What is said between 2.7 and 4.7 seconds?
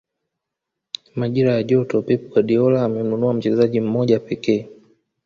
amemnunua mchezaji mmoja pekee